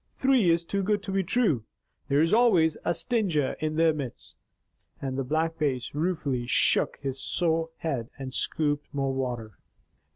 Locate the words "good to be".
0.81-1.23